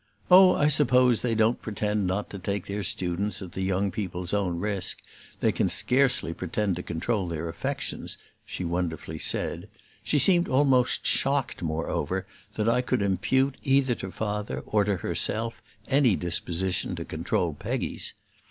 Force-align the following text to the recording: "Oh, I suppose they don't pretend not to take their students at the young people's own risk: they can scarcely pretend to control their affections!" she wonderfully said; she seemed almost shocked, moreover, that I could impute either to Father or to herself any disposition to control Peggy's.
"Oh, 0.31 0.55
I 0.55 0.67
suppose 0.67 1.21
they 1.21 1.35
don't 1.35 1.61
pretend 1.61 2.07
not 2.07 2.31
to 2.31 2.39
take 2.39 2.65
their 2.65 2.81
students 2.81 3.39
at 3.39 3.51
the 3.51 3.61
young 3.61 3.91
people's 3.91 4.33
own 4.33 4.57
risk: 4.57 4.97
they 5.41 5.51
can 5.51 5.69
scarcely 5.69 6.33
pretend 6.33 6.75
to 6.77 6.81
control 6.81 7.27
their 7.27 7.47
affections!" 7.47 8.17
she 8.43 8.65
wonderfully 8.65 9.19
said; 9.19 9.69
she 10.03 10.17
seemed 10.17 10.47
almost 10.47 11.05
shocked, 11.05 11.61
moreover, 11.61 12.25
that 12.55 12.67
I 12.67 12.81
could 12.81 13.03
impute 13.03 13.57
either 13.63 13.93
to 13.93 14.09
Father 14.09 14.61
or 14.65 14.83
to 14.85 14.97
herself 14.97 15.61
any 15.87 16.15
disposition 16.15 16.95
to 16.95 17.05
control 17.05 17.53
Peggy's. 17.53 18.15